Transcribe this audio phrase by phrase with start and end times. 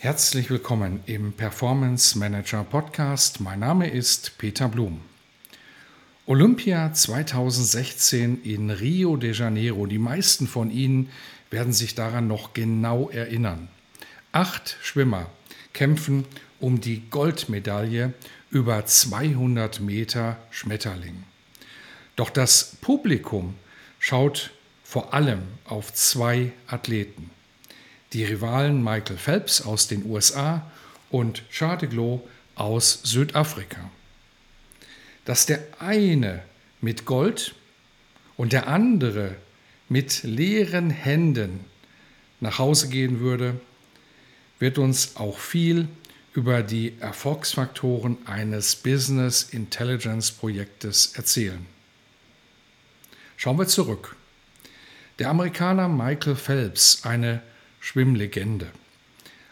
[0.00, 3.40] Herzlich willkommen im Performance Manager Podcast.
[3.40, 5.00] Mein Name ist Peter Blum.
[6.24, 9.86] Olympia 2016 in Rio de Janeiro.
[9.86, 11.10] Die meisten von Ihnen
[11.50, 13.66] werden sich daran noch genau erinnern.
[14.30, 15.26] Acht Schwimmer
[15.72, 16.26] kämpfen
[16.60, 18.14] um die Goldmedaille
[18.52, 21.24] über 200 Meter Schmetterling.
[22.14, 23.56] Doch das Publikum
[23.98, 24.52] schaut
[24.84, 27.32] vor allem auf zwei Athleten
[28.12, 30.70] die Rivalen Michael Phelps aus den USA
[31.10, 32.20] und Charles
[32.54, 33.90] aus Südafrika.
[35.24, 36.42] Dass der eine
[36.80, 37.54] mit Gold
[38.36, 39.36] und der andere
[39.88, 41.64] mit leeren Händen
[42.40, 43.60] nach Hause gehen würde,
[44.58, 45.88] wird uns auch viel
[46.34, 51.66] über die Erfolgsfaktoren eines Business Intelligence Projektes erzählen.
[53.36, 54.16] Schauen wir zurück.
[55.18, 57.42] Der Amerikaner Michael Phelps, eine
[57.80, 58.68] Schwimmlegende.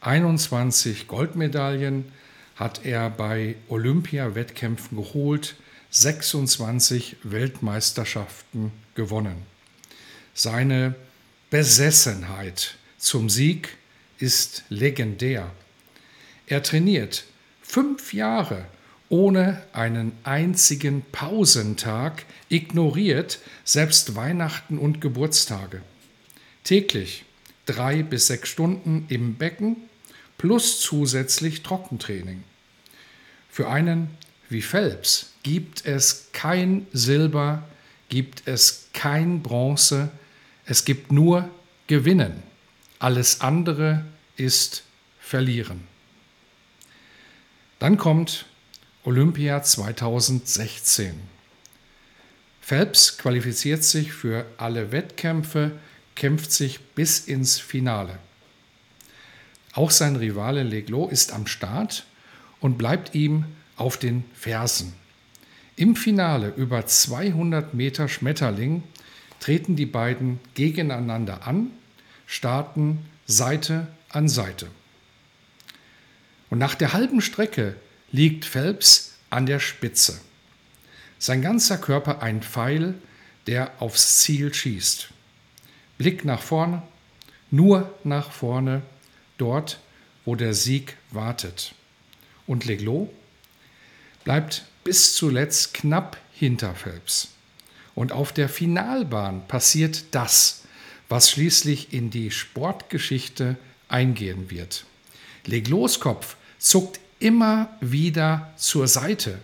[0.00, 2.12] 21 Goldmedaillen
[2.56, 5.56] hat er bei Olympia-Wettkämpfen geholt,
[5.90, 9.42] 26 Weltmeisterschaften gewonnen.
[10.34, 10.94] Seine
[11.50, 13.76] Besessenheit zum Sieg
[14.18, 15.50] ist legendär.
[16.46, 17.24] Er trainiert
[17.62, 18.66] fünf Jahre
[19.10, 25.82] ohne einen einzigen Pausentag, ignoriert selbst Weihnachten und Geburtstage.
[26.62, 27.24] Täglich
[27.66, 29.76] drei bis sechs Stunden im Becken
[30.38, 32.42] plus zusätzlich Trockentraining.
[33.50, 34.16] Für einen
[34.48, 37.62] wie Phelps gibt es kein Silber,
[38.08, 40.10] gibt es kein Bronze,
[40.66, 41.48] es gibt nur
[41.86, 42.42] Gewinnen.
[42.98, 44.04] Alles andere
[44.36, 44.84] ist
[45.20, 45.86] Verlieren.
[47.78, 48.46] Dann kommt
[49.04, 51.14] Olympia 2016.
[52.60, 55.72] Phelps qualifiziert sich für alle Wettkämpfe,
[56.20, 58.18] kämpft sich bis ins Finale.
[59.72, 62.04] Auch sein Rivale Leglo ist am Start
[62.60, 64.92] und bleibt ihm auf den Fersen.
[65.76, 68.82] Im Finale über 200 Meter Schmetterling
[69.38, 71.70] treten die beiden gegeneinander an,
[72.26, 74.66] starten Seite an Seite.
[76.50, 77.76] Und nach der halben Strecke
[78.12, 80.20] liegt Phelps an der Spitze.
[81.18, 82.94] Sein ganzer Körper ein Pfeil,
[83.46, 85.14] der aufs Ziel schießt.
[86.00, 86.82] Blick nach vorne,
[87.50, 88.80] nur nach vorne,
[89.36, 89.80] dort,
[90.24, 91.74] wo der Sieg wartet.
[92.46, 93.12] Und Leglo
[94.24, 97.34] bleibt bis zuletzt knapp hinter Phelps.
[97.94, 100.62] Und auf der Finalbahn passiert das,
[101.10, 103.58] was schließlich in die Sportgeschichte
[103.88, 104.86] eingehen wird.
[105.44, 109.38] Leglos Kopf zuckt immer wieder zur Seite.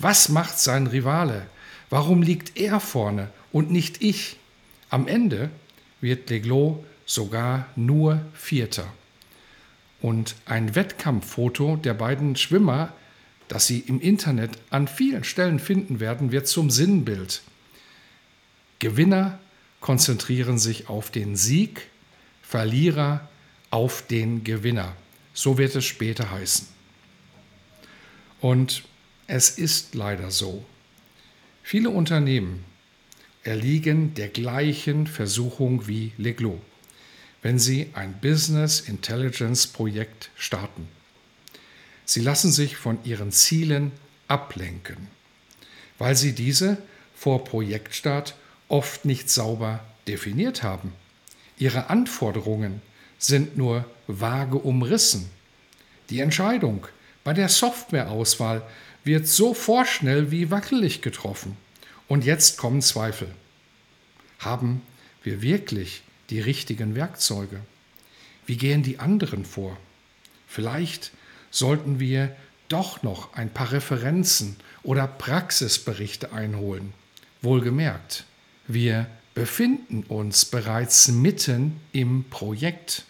[0.00, 1.46] Was macht sein Rivale?
[1.88, 4.40] Warum liegt er vorne und nicht ich?
[4.90, 5.50] Am Ende
[6.04, 6.76] wird Leglos
[7.06, 8.92] sogar nur Vierter.
[10.02, 12.92] Und ein Wettkampffoto der beiden Schwimmer,
[13.48, 17.42] das Sie im Internet an vielen Stellen finden werden, wird zum Sinnbild.
[18.80, 19.38] Gewinner
[19.80, 21.88] konzentrieren sich auf den Sieg,
[22.42, 23.26] Verlierer
[23.70, 24.94] auf den Gewinner.
[25.32, 26.68] So wird es später heißen.
[28.42, 28.84] Und
[29.26, 30.66] es ist leider so.
[31.62, 32.62] Viele Unternehmen
[33.44, 36.60] erliegen der gleichen Versuchung wie Leglo,
[37.42, 40.88] wenn sie ein Business Intelligence Projekt starten.
[42.06, 43.92] Sie lassen sich von ihren Zielen
[44.28, 45.08] ablenken,
[45.98, 46.78] weil sie diese
[47.14, 48.34] vor Projektstart
[48.68, 50.92] oft nicht sauber definiert haben.
[51.58, 52.82] Ihre Anforderungen
[53.18, 55.30] sind nur vage umrissen.
[56.10, 56.86] Die Entscheidung
[57.22, 58.62] bei der Softwareauswahl
[59.04, 61.56] wird so vorschnell wie wackelig getroffen.
[62.08, 63.28] Und jetzt kommen Zweifel.
[64.38, 64.82] Haben
[65.22, 67.60] wir wirklich die richtigen Werkzeuge?
[68.46, 69.76] Wie gehen die anderen vor?
[70.46, 71.12] Vielleicht
[71.50, 72.34] sollten wir
[72.68, 76.92] doch noch ein paar Referenzen oder Praxisberichte einholen.
[77.42, 78.24] Wohlgemerkt,
[78.66, 83.04] wir befinden uns bereits mitten im Projekt.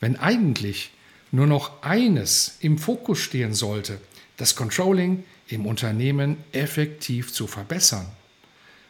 [0.00, 0.90] Wenn eigentlich
[1.30, 3.98] nur noch eines im Fokus stehen sollte,
[4.36, 8.06] das Controlling im Unternehmen effektiv zu verbessern.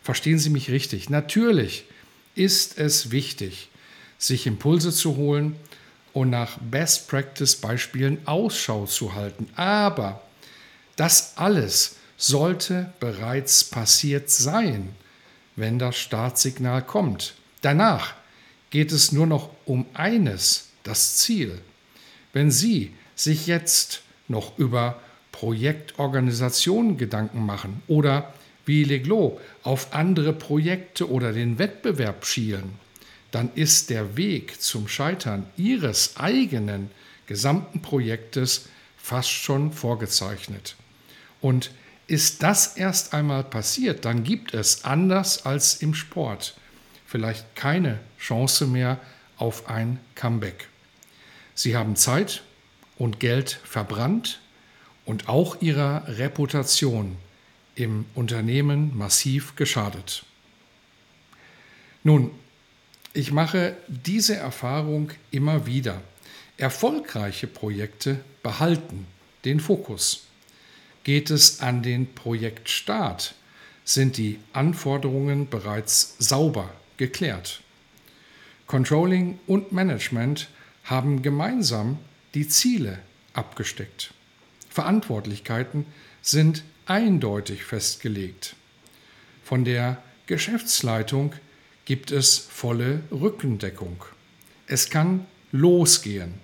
[0.02, 1.08] verstehen Sie mich richtig.
[1.08, 1.84] Natürlich
[2.34, 3.70] ist es wichtig,
[4.18, 5.56] sich Impulse zu holen
[6.12, 9.48] und nach Best Practice Beispielen Ausschau zu halten.
[9.56, 10.22] Aber
[10.96, 14.94] das alles sollte bereits passiert sein,
[15.56, 17.34] wenn das Startsignal kommt.
[17.60, 18.14] Danach
[18.70, 21.60] geht es nur noch um eines, das Ziel.
[22.32, 25.00] Wenn Sie sich jetzt noch über
[25.34, 28.32] Projektorganisationen Gedanken machen oder
[28.66, 32.74] wie Leglo auf andere Projekte oder den Wettbewerb schielen,
[33.32, 36.92] dann ist der Weg zum Scheitern Ihres eigenen
[37.26, 40.76] gesamten Projektes fast schon vorgezeichnet.
[41.40, 41.72] Und
[42.06, 46.56] ist das erst einmal passiert, dann gibt es, anders als im Sport,
[47.06, 49.00] vielleicht keine Chance mehr
[49.36, 50.68] auf ein Comeback.
[51.56, 52.44] Sie haben Zeit
[52.96, 54.38] und Geld verbrannt
[55.04, 57.16] und auch ihrer Reputation
[57.74, 60.24] im Unternehmen massiv geschadet.
[62.02, 62.30] Nun,
[63.12, 66.02] ich mache diese Erfahrung immer wieder.
[66.56, 69.06] Erfolgreiche Projekte behalten
[69.44, 70.26] den Fokus.
[71.04, 73.34] Geht es an den Projektstart,
[73.84, 77.60] sind die Anforderungen bereits sauber geklärt.
[78.66, 80.48] Controlling und Management
[80.84, 81.98] haben gemeinsam
[82.34, 82.98] die Ziele
[83.34, 84.14] abgesteckt.
[84.74, 85.86] Verantwortlichkeiten
[86.20, 88.56] sind eindeutig festgelegt.
[89.44, 91.32] Von der Geschäftsleitung
[91.84, 94.04] gibt es volle Rückendeckung.
[94.66, 96.34] Es kann losgehen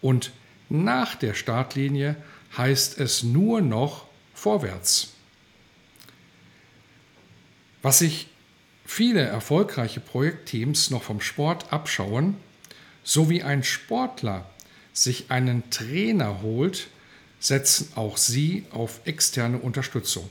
[0.00, 0.30] und
[0.68, 2.14] nach der Startlinie
[2.56, 5.14] heißt es nur noch vorwärts.
[7.82, 8.28] Was sich
[8.86, 12.36] viele erfolgreiche Projektteams noch vom Sport abschauen,
[13.02, 14.48] so wie ein Sportler
[14.92, 16.86] sich einen Trainer holt,
[17.40, 20.28] setzen auch sie auf externe Unterstützung.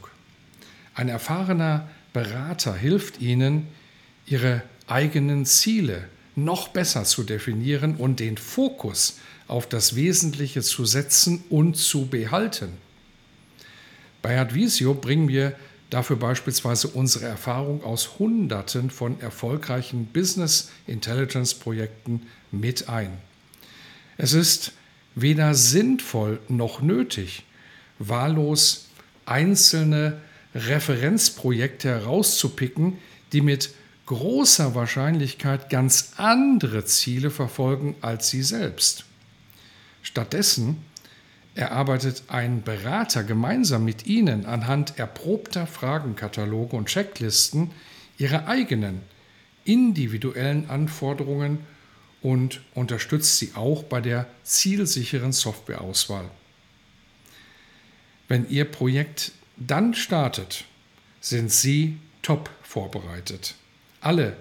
[0.93, 3.67] Ein erfahrener Berater hilft ihnen,
[4.25, 9.17] ihre eigenen Ziele noch besser zu definieren und den Fokus
[9.47, 12.77] auf das Wesentliche zu setzen und zu behalten.
[14.21, 15.55] Bei Advisio bringen wir
[15.89, 23.17] dafür beispielsweise unsere Erfahrung aus Hunderten von erfolgreichen Business Intelligence Projekten mit ein.
[24.17, 24.73] Es ist
[25.15, 27.43] weder sinnvoll noch nötig,
[27.99, 28.89] wahllos
[29.25, 30.21] einzelne
[30.55, 32.97] Referenzprojekte herauszupicken,
[33.31, 33.71] die mit
[34.07, 39.05] großer Wahrscheinlichkeit ganz andere Ziele verfolgen als Sie selbst.
[40.01, 40.77] Stattdessen
[41.53, 47.71] erarbeitet ein Berater gemeinsam mit Ihnen anhand erprobter Fragenkataloge und Checklisten
[48.17, 49.01] Ihre eigenen
[49.65, 51.59] individuellen Anforderungen
[52.21, 56.29] und unterstützt Sie auch bei der zielsicheren Softwareauswahl.
[58.27, 60.65] Wenn Ihr Projekt dann startet,
[61.21, 63.55] sind Sie top vorbereitet.
[64.01, 64.37] Alle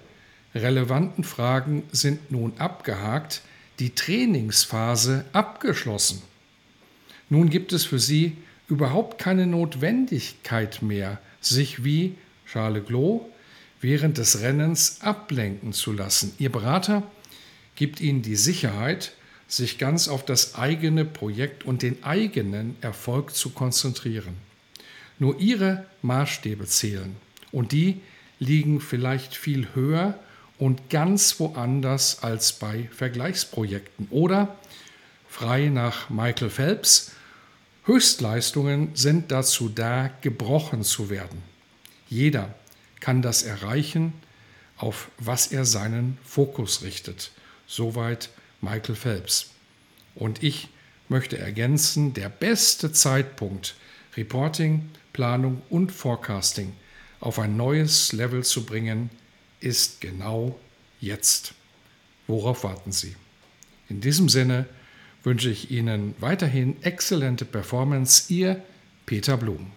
[0.55, 3.43] relevanten Fragen sind nun abgehakt,
[3.79, 6.23] die Trainingsphase abgeschlossen.
[7.31, 8.37] Nun gibt es für Sie
[8.69, 12.15] überhaupt keine Notwendigkeit mehr, sich wie
[12.47, 13.23] Charles Glos
[13.81, 16.35] während des Rennens ablenken zu lassen.
[16.39, 17.05] Ihr Berater
[17.79, 19.13] gibt Ihnen die Sicherheit,
[19.47, 24.37] sich ganz auf das eigene Projekt und den eigenen Erfolg zu konzentrieren.
[25.21, 27.15] Nur Ihre Maßstäbe zählen
[27.53, 28.01] und die
[28.41, 30.19] liegen vielleicht viel höher
[30.59, 34.09] und ganz woanders als bei Vergleichsprojekten.
[34.11, 34.57] Oder,
[35.29, 37.13] frei nach Michael Phelps,
[37.85, 41.45] Höchstleistungen sind dazu da, gebrochen zu werden.
[42.09, 42.57] Jeder
[42.99, 44.15] kann das erreichen,
[44.77, 47.31] auf was er seinen Fokus richtet.
[47.69, 49.51] Soweit Michael Phelps.
[50.17, 50.69] Und ich
[51.09, 53.77] möchte ergänzen, der beste Zeitpunkt,
[54.17, 56.73] Reporting, Planung und Forecasting
[57.21, 59.11] auf ein neues Level zu bringen,
[59.61, 60.59] ist genau
[61.01, 61.55] jetzt.
[62.27, 63.15] Worauf warten Sie?
[63.89, 64.67] In diesem Sinne
[65.23, 68.33] wünsche ich Ihnen weiterhin exzellente Performance.
[68.33, 68.63] Ihr
[69.07, 69.73] Peter Blum.